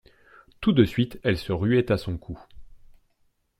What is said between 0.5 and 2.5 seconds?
Tout de suite elle se ruait à son cou.